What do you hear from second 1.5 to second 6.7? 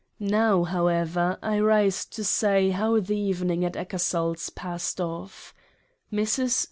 rise to say how the Evening at EckersalPs passed off. Mrs.